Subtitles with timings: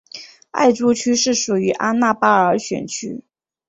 [0.49, 3.23] 艾珠区是属于阿纳巴尔选区。